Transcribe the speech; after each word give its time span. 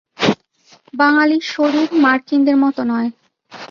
বাঙালীর 0.93 1.43
শরীর 1.45 1.87
মার্কিনদের 2.03 2.57
মত 2.57 2.77
নয়। 2.91 3.09